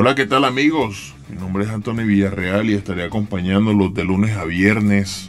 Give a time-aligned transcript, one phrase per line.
[0.00, 1.12] Hola, ¿qué tal amigos?
[1.28, 5.28] Mi nombre es Antonio Villarreal y estaré acompañándolos de lunes a viernes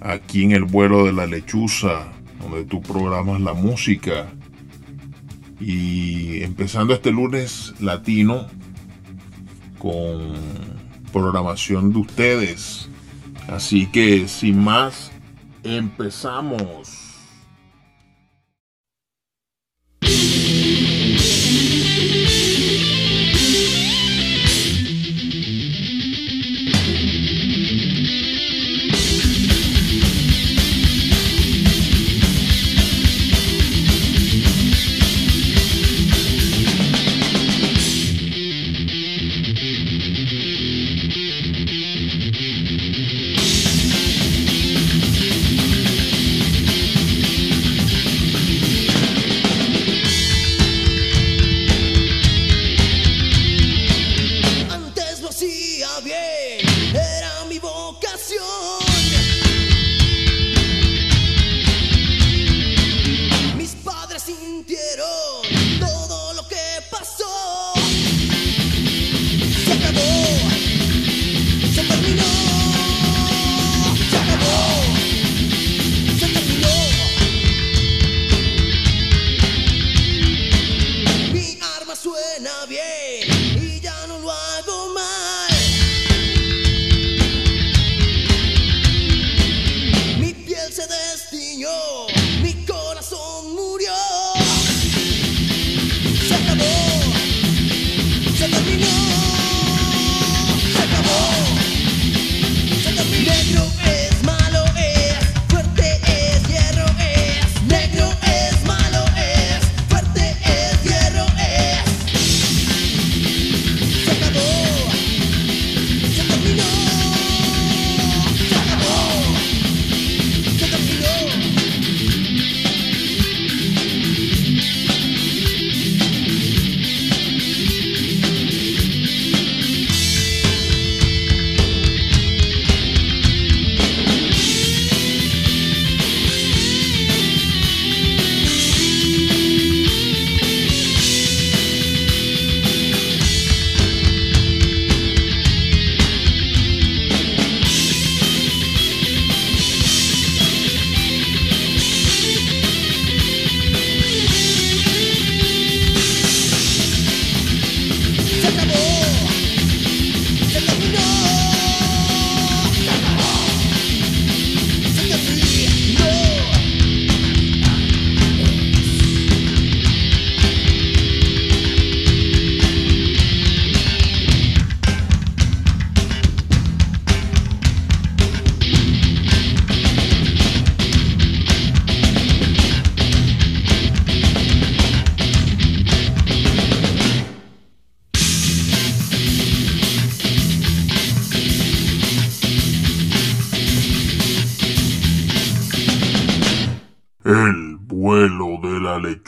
[0.00, 4.32] aquí en el vuelo de la lechuza, donde tú programas la música.
[5.60, 8.46] Y empezando este lunes latino
[9.78, 10.32] con
[11.12, 12.88] programación de ustedes.
[13.46, 15.12] Así que sin más,
[15.64, 17.07] empezamos.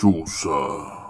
[0.01, 1.10] Lechuza.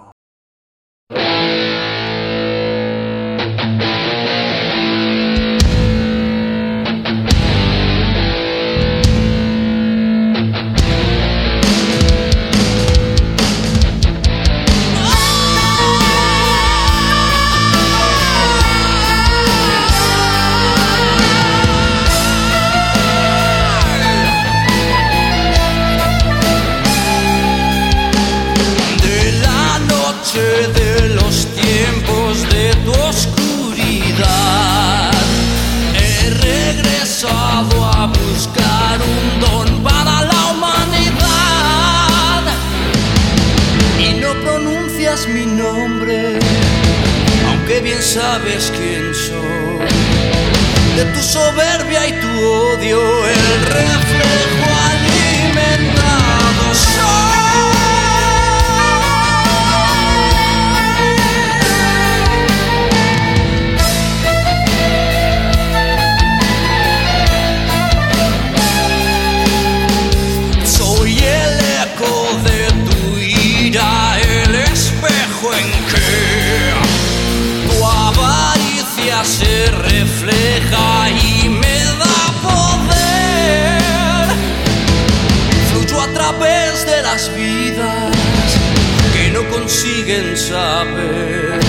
[90.11, 91.59] consiguen saber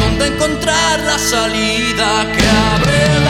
[0.00, 3.23] dónde encontrar la salida que abre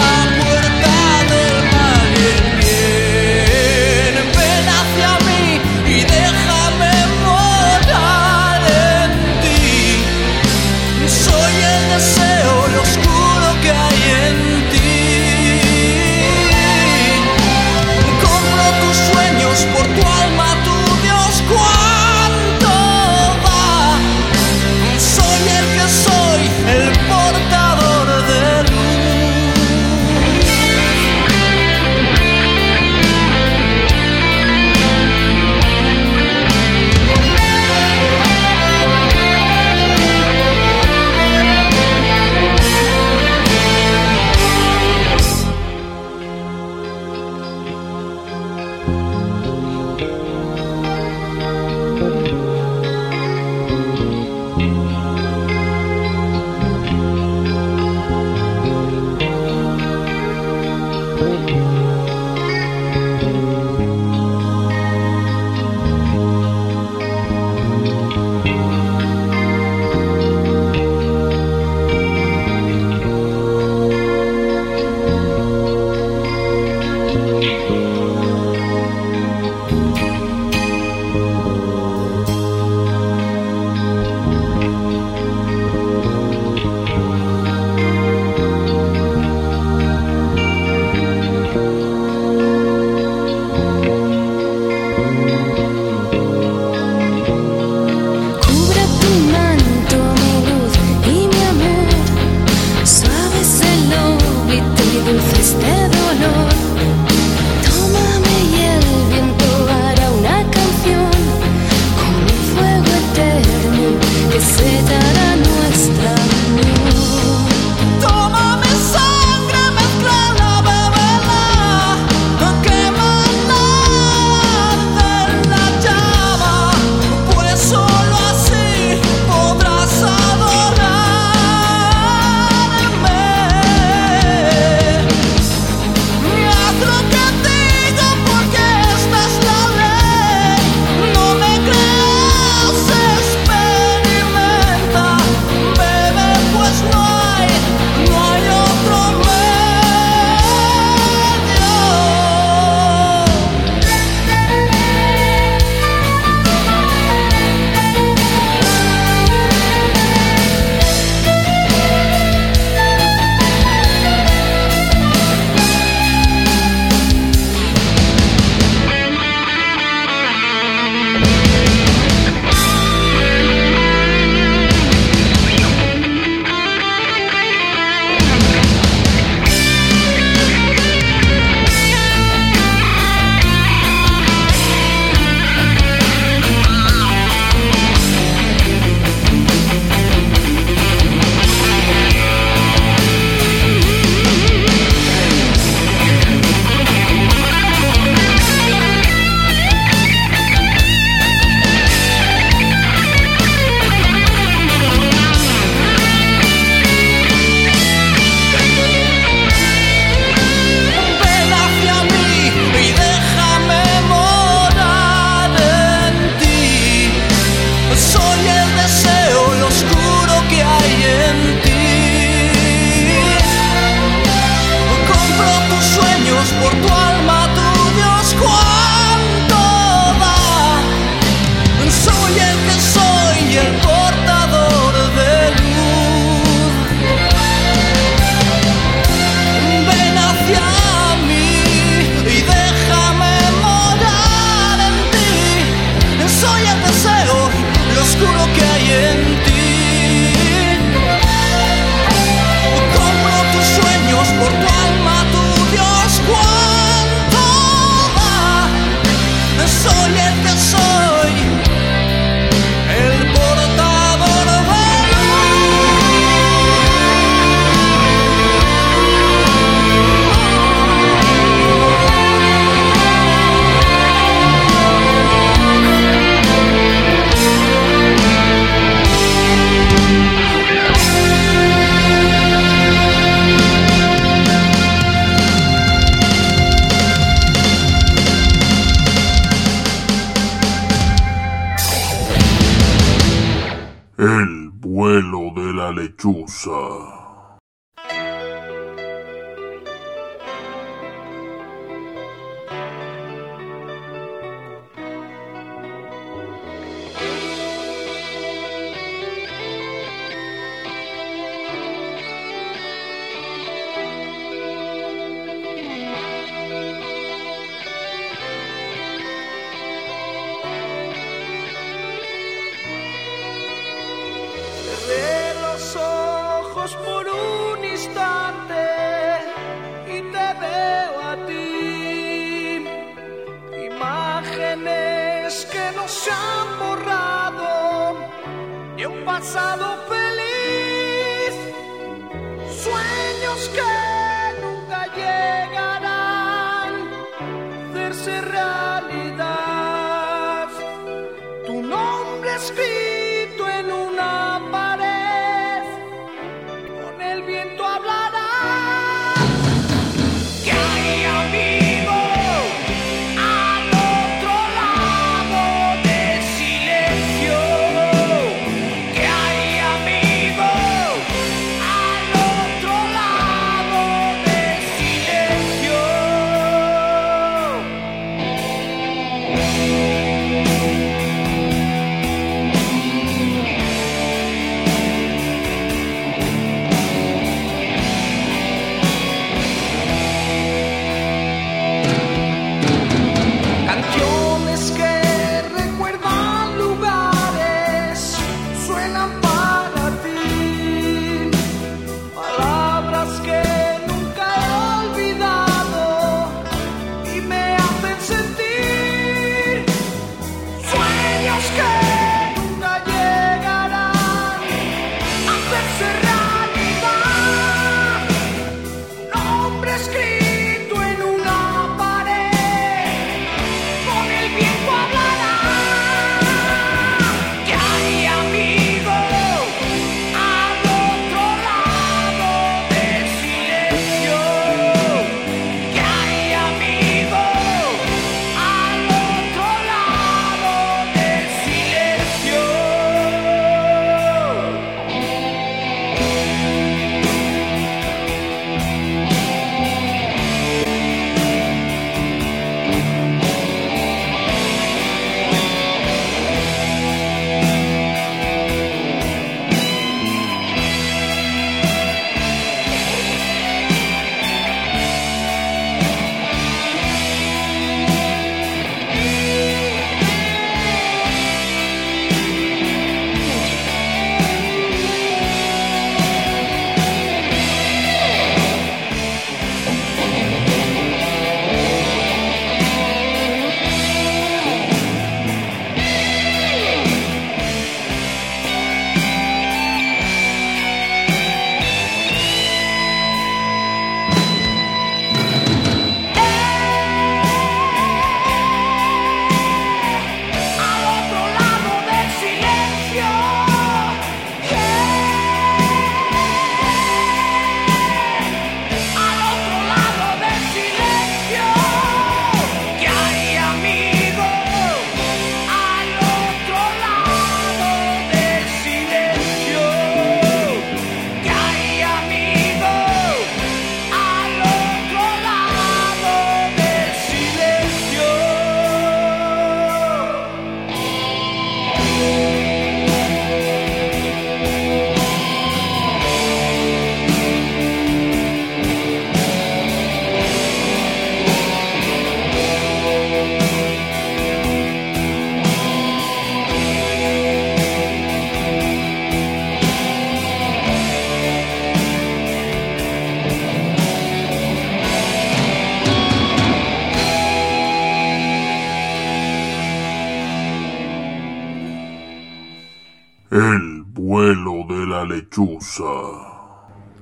[339.44, 339.93] passado.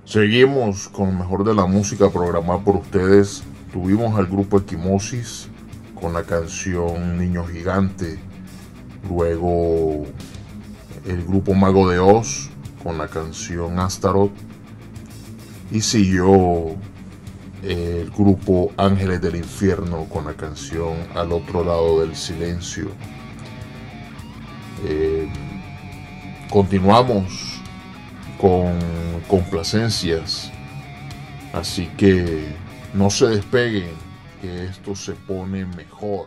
[0.07, 3.43] Seguimos con lo mejor de la música programada por ustedes.
[3.71, 5.49] Tuvimos al grupo Equimosis
[6.01, 8.19] con la canción Niño Gigante.
[9.07, 10.07] Luego
[11.05, 12.49] el grupo Mago de Oz
[12.83, 14.33] con la canción Astaroth.
[15.71, 16.75] Y siguió
[17.63, 22.89] el grupo Ángeles del Infierno con la canción Al otro lado del silencio.
[24.87, 25.31] Eh,
[26.49, 27.52] continuamos
[28.43, 28.77] con
[29.29, 30.51] complacencias.
[31.53, 32.53] Así que
[32.93, 33.95] no se despeguen,
[34.41, 36.27] que esto se pone mejor.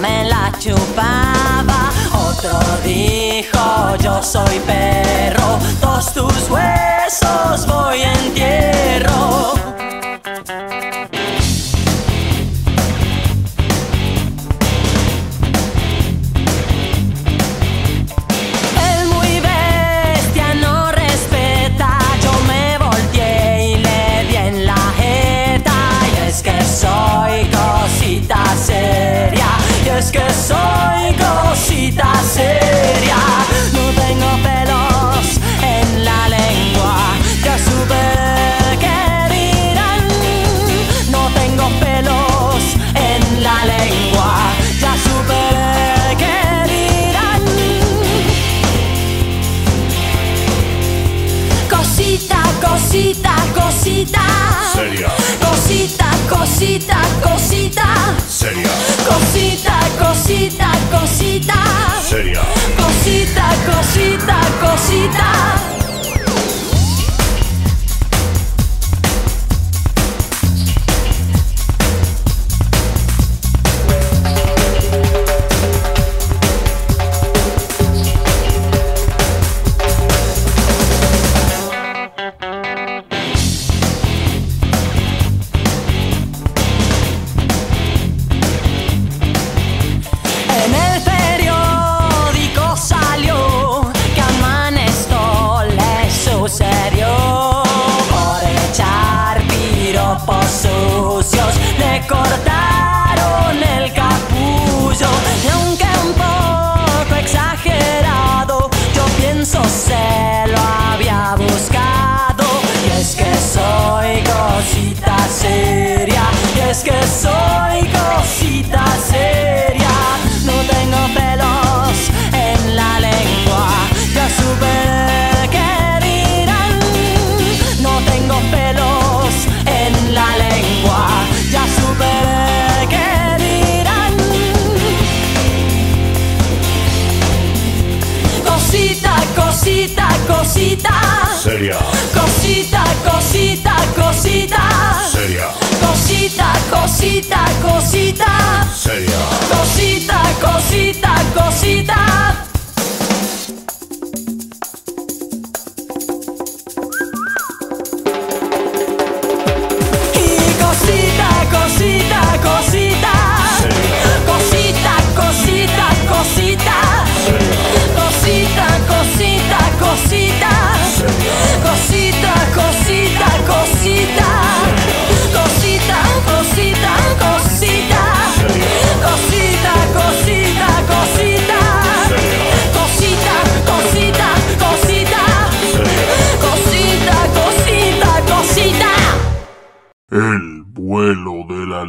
[0.00, 1.90] Me la chupaba.
[2.28, 8.91] Otro dijo, yo soy perro, todos tus huesos voy a entierro.
[56.62, 57.84] Cosita, cosita.
[58.28, 58.68] Seria.
[59.04, 61.31] Cosita, cosita, cosita.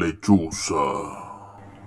[0.03, 0.75] Lechuza.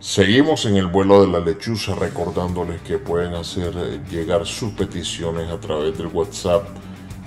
[0.00, 5.50] Seguimos en el vuelo de la lechuza recordándoles que pueden hacer eh, llegar sus peticiones
[5.50, 6.66] a través del WhatsApp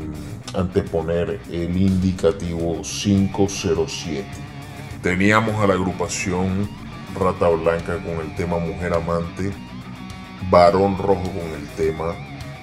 [0.54, 4.24] anteponer el indicativo 507.
[5.02, 6.68] Teníamos a la agrupación
[7.18, 9.52] Rata Blanca con el tema Mujer Amante,
[10.50, 12.14] Varón Rojo con el tema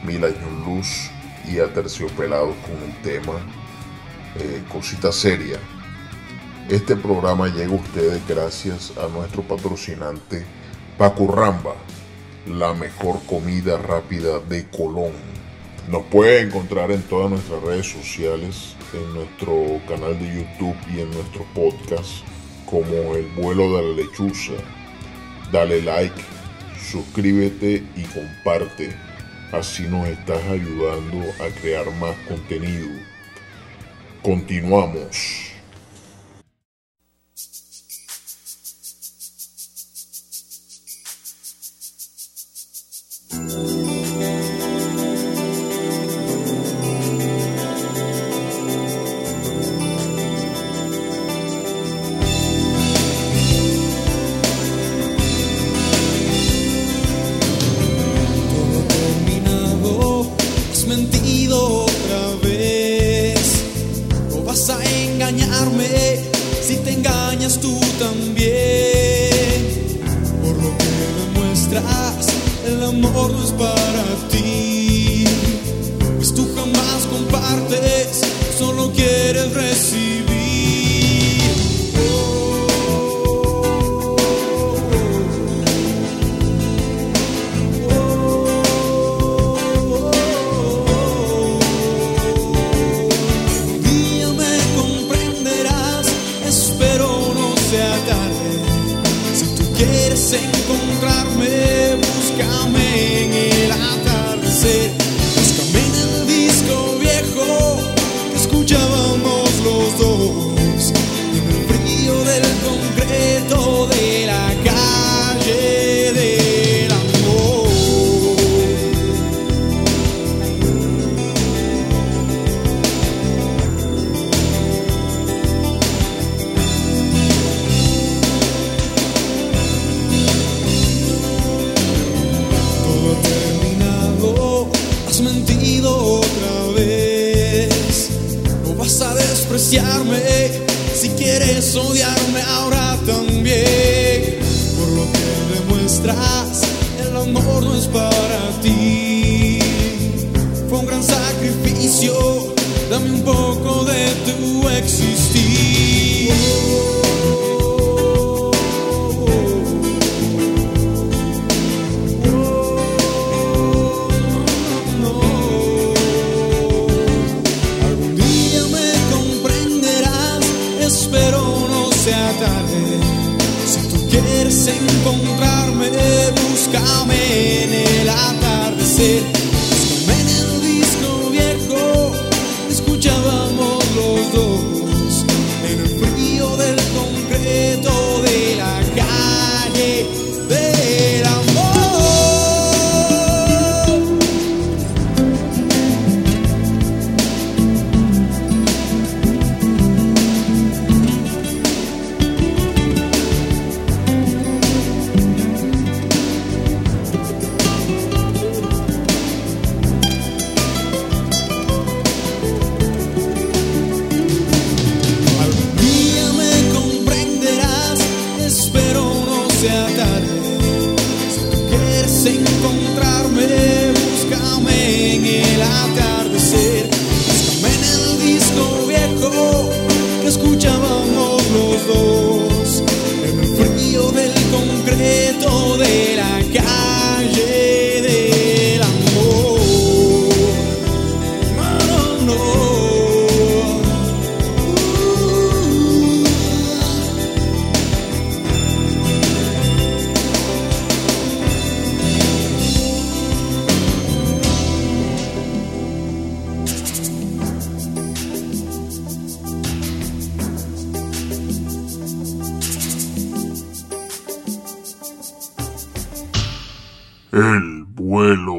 [0.03, 1.09] Mila John Luz
[1.47, 3.33] y Aterciopelados con el tema
[4.39, 5.59] eh, Cosita Seria.
[6.69, 10.45] Este programa llega a ustedes gracias a nuestro patrocinante
[10.97, 11.75] Pacurramba,
[12.47, 15.11] la mejor comida rápida de Colón.
[15.89, 21.11] Nos puede encontrar en todas nuestras redes sociales, en nuestro canal de YouTube y en
[21.11, 22.23] nuestro podcast
[22.65, 24.53] como El vuelo de la lechuza.
[25.51, 26.19] Dale like,
[26.95, 28.95] suscríbete y comparte.
[29.51, 32.87] Así nos estás ayudando a crear más contenido.
[34.23, 35.51] Continuamos.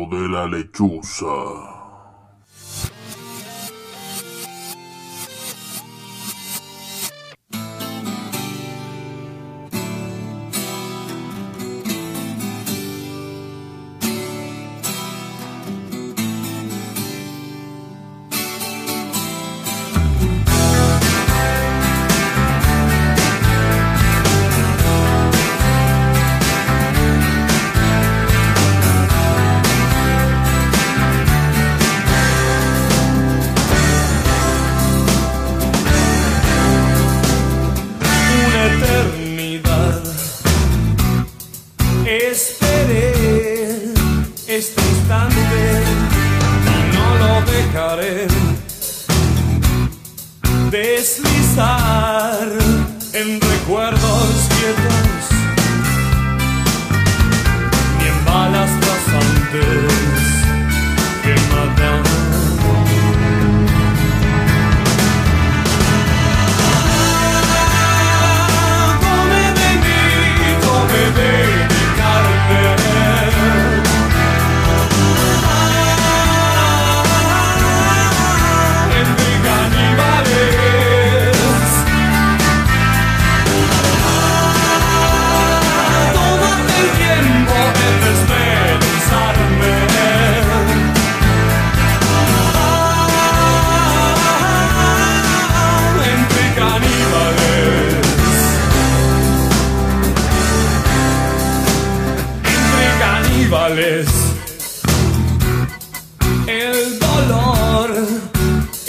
[0.08, 1.75] De la lechuza.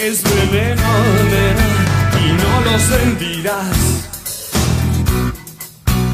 [0.07, 0.89] es veneno,
[1.31, 1.67] nena,
[2.23, 3.77] y no lo sentirás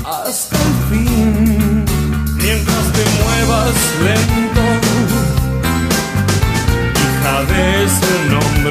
[0.04, 1.86] hasta el fin.
[2.38, 3.76] Mientras te muevas
[4.08, 4.66] lento,
[7.04, 8.63] hija de ese nombre.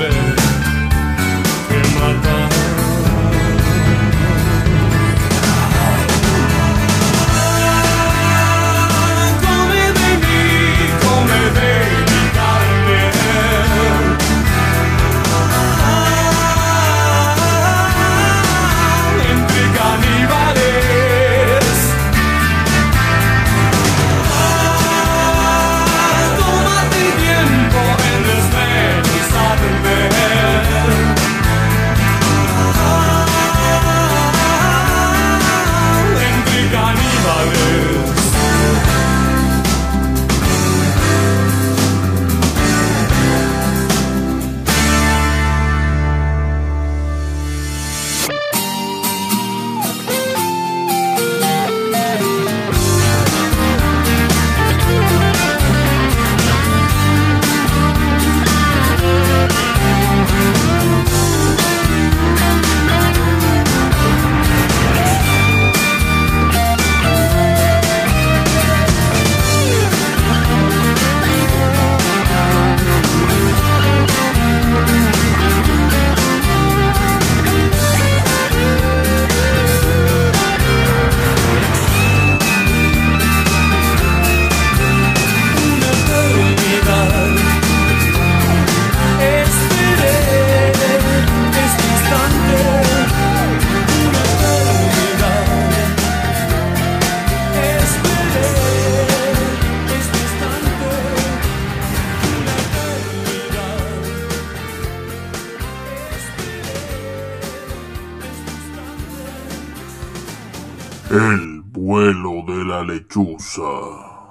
[111.13, 114.22] El vuelo de la lechuza.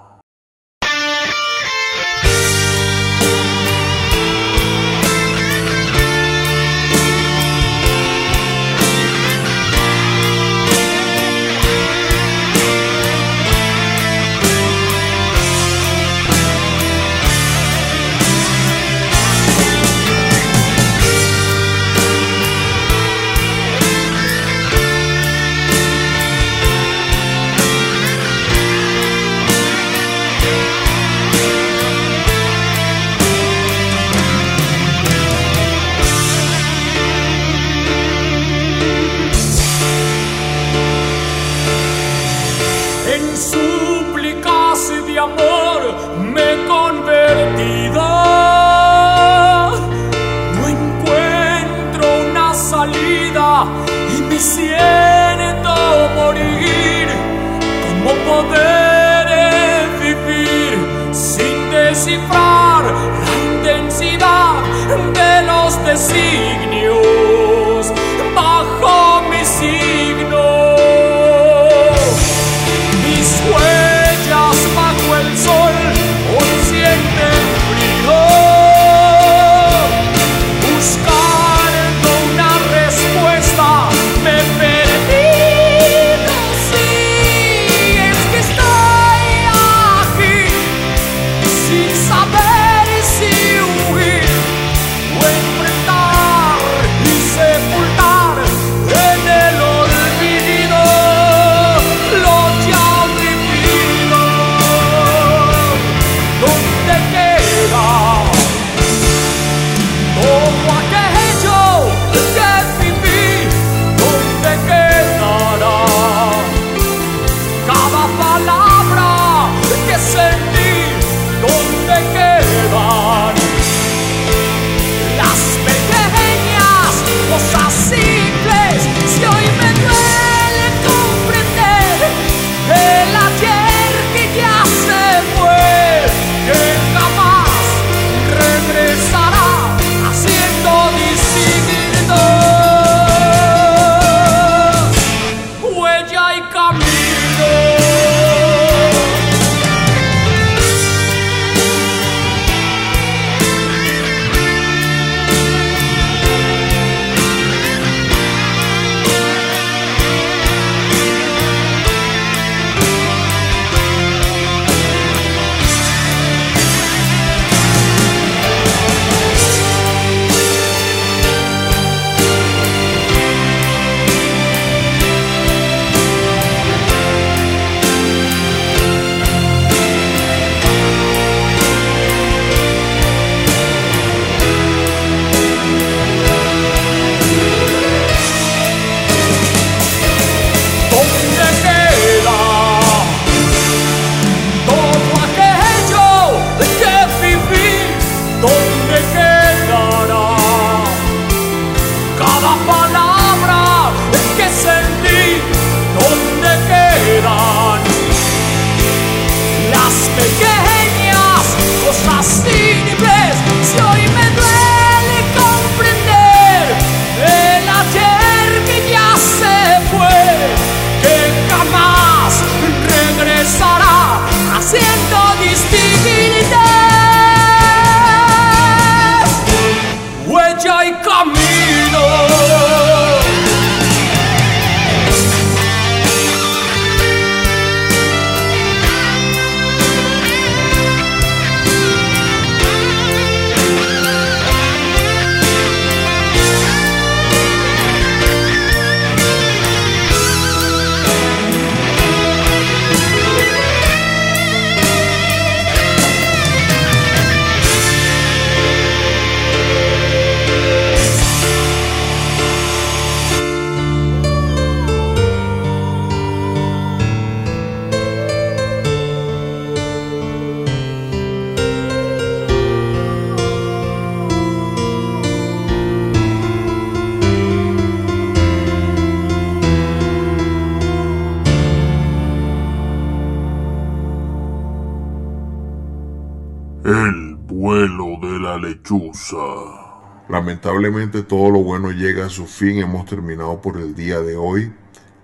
[290.82, 292.80] Lamentablemente todo lo bueno llega a su fin.
[292.80, 294.74] Hemos terminado por el día de hoy.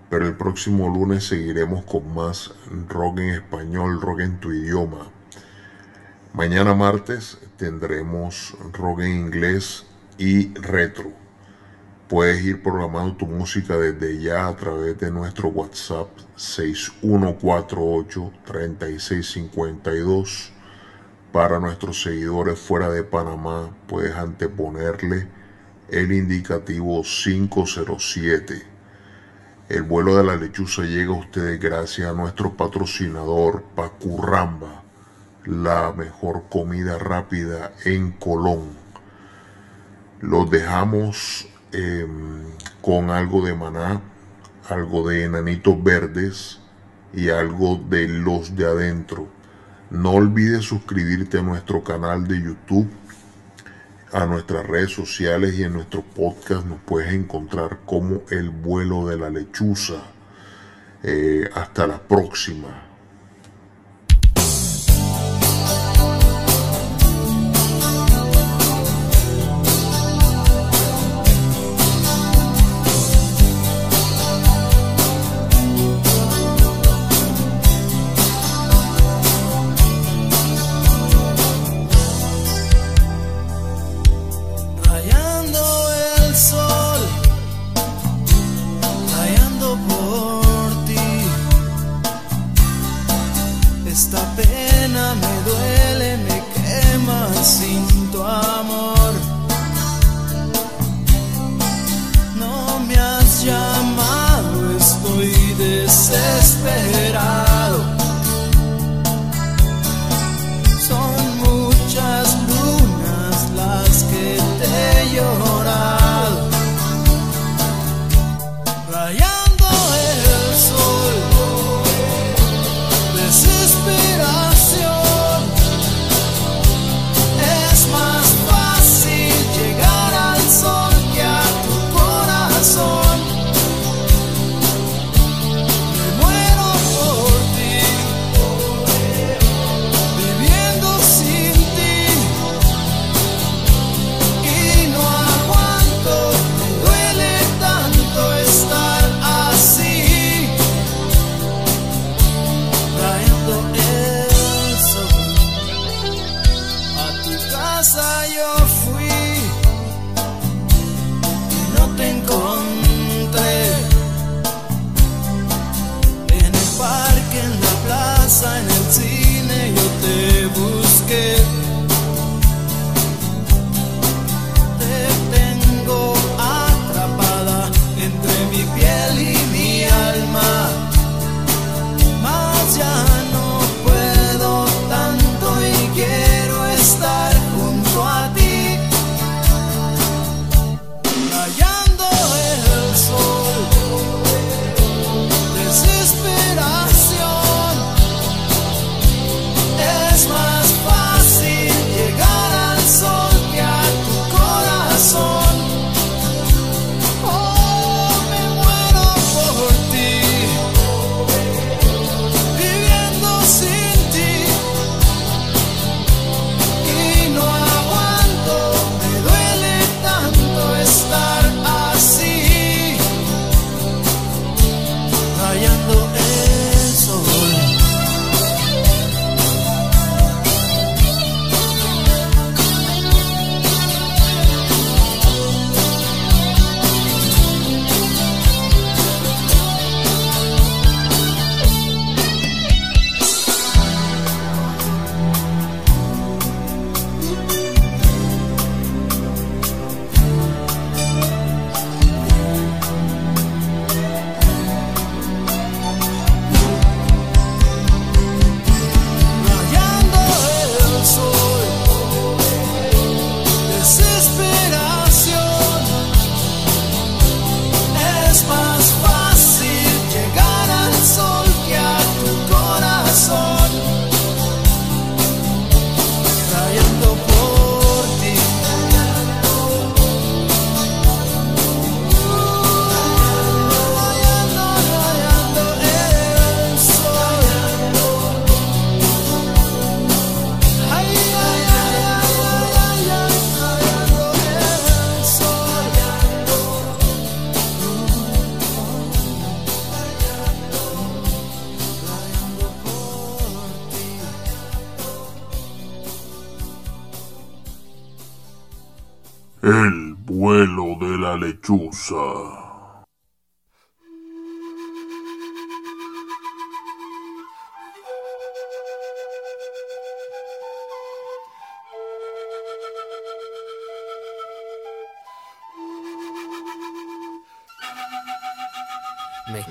[0.07, 2.53] Pero el próximo lunes seguiremos con más
[2.87, 5.07] rock en español, rock en tu idioma.
[6.33, 9.87] Mañana martes tendremos rock en inglés
[10.19, 11.11] y retro.
[12.07, 20.53] Puedes ir programando tu música desde ya a través de nuestro WhatsApp 6148 3652
[21.31, 25.27] para nuestros seguidores fuera de Panamá, puedes anteponerle
[25.89, 28.61] el indicativo 507.
[29.69, 34.83] El vuelo de la lechuza llega a ustedes gracias a nuestro patrocinador Pacurramba,
[35.45, 38.77] la mejor comida rápida en Colón.
[40.19, 42.07] Los dejamos eh,
[42.81, 44.01] con algo de maná,
[44.69, 46.59] algo de enanitos verdes
[47.13, 49.27] y algo de los de adentro.
[49.89, 52.89] No olvides suscribirte a nuestro canal de YouTube,
[54.11, 59.17] a nuestras redes sociales y en nuestro podcast nos puedes encontrar como el vuelo de
[59.17, 60.01] la lechuza.
[61.03, 62.86] Eh, hasta la próxima.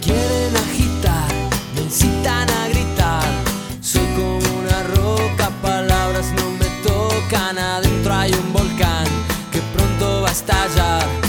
[0.06, 1.28] Quieren agitar,
[1.74, 3.24] me incitan a gritar.
[3.80, 7.58] Soy como una roca, palabras no me tocan.
[7.58, 9.06] Adentro hay un volcán
[9.52, 11.25] que pronto va a estallar.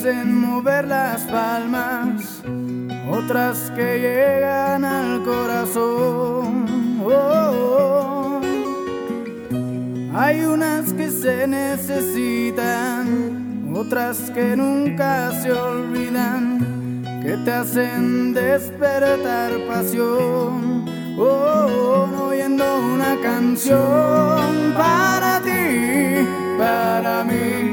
[0.00, 2.40] Hacen mover las palmas,
[3.10, 6.64] otras que llegan al corazón.
[7.04, 8.40] Oh, oh,
[9.52, 10.18] oh.
[10.18, 13.04] Hay unas que se necesitan,
[13.76, 20.86] otras que nunca se olvidan, que te hacen despertar pasión.
[21.18, 26.26] Oh, oh, oh, oyendo una canción para ti,
[26.56, 27.69] para mí,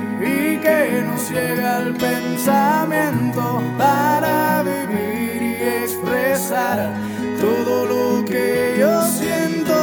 [1.04, 6.94] nos llega al pensamiento para vivir y expresar
[7.40, 9.74] todo lo que yo siento.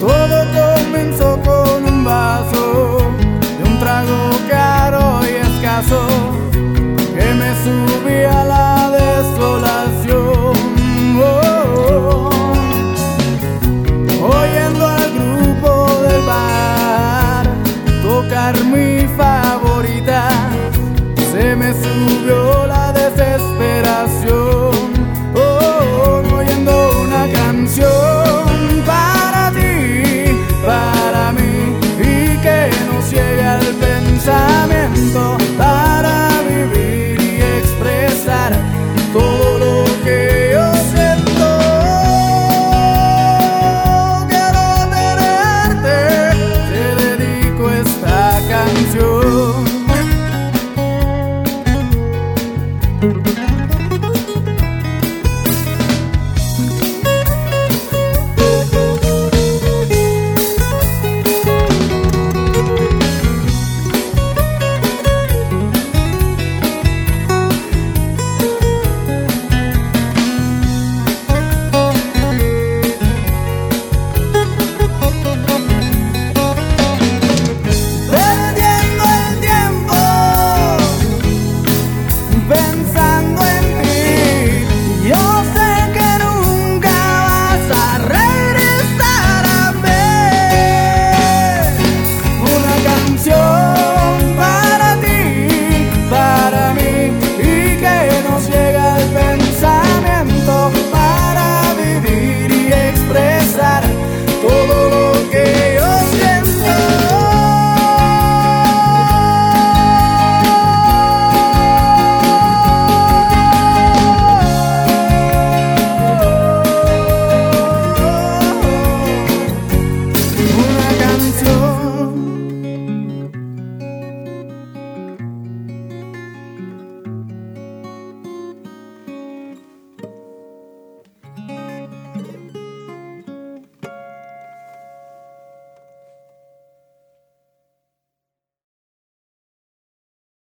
[0.00, 2.35] Todo comenzó con un vaso
[5.76, 10.54] que me subí a la desolación.
[11.20, 12.30] Oh, oh.
[14.24, 17.46] Oyendo al grupo del bar
[18.02, 20.30] tocar mi favorita,
[21.30, 24.45] se me subió la desesperación.